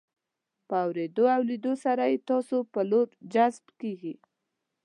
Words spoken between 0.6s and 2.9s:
په اورېدو او لیدو سره یې ستاسو په